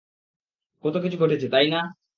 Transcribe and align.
কত 0.83 0.95
কিছু 0.97 1.17
ঘটেছে, 1.17 1.47
তাই 1.49 1.67
না? 1.69 1.81